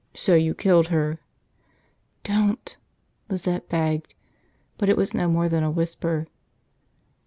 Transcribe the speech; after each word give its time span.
"So 0.15 0.33
you 0.33 0.55
killed 0.55 0.87
her." 0.87 1.19
"Don't," 2.23 2.75
Lizette 3.29 3.69
begged, 3.69 4.15
but 4.79 4.89
it 4.89 4.97
was 4.97 5.13
no 5.13 5.27
more 5.27 5.47
than 5.47 5.61
a 5.61 5.69
whisper. 5.69 6.25